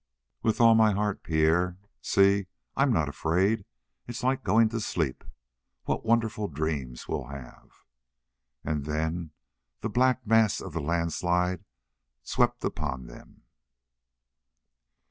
"With 0.41 0.59
all 0.59 0.73
my 0.73 0.93
heart, 0.93 1.21
Pierre. 1.21 1.77
See 2.01 2.47
I'm 2.75 2.91
not 2.91 3.07
afraid. 3.07 3.59
It 4.07 4.15
is 4.15 4.23
like 4.23 4.43
going 4.43 4.67
to 4.69 4.79
sleep. 4.81 5.23
What 5.83 6.03
wonderful 6.03 6.47
dreams 6.47 7.07
we'll 7.07 7.25
have!" 7.27 7.83
And 8.63 8.85
then 8.85 9.29
the 9.81 9.89
black 9.89 10.25
mass 10.25 10.59
of 10.59 10.73
the 10.73 10.81
landslide 10.81 11.65
swept 12.23 12.63
upon 12.63 13.05
them. 13.05 13.43